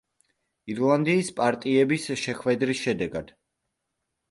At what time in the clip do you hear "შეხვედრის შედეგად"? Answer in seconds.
2.23-3.33